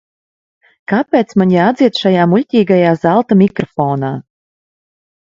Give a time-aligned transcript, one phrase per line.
[0.91, 4.11] Kāpēc man jādzied šajā muļķīgajā zelta mikrofonā?